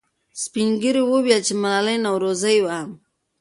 [0.43, 2.79] سپین ږیرو وویل چې ملالۍ نورزۍ وه.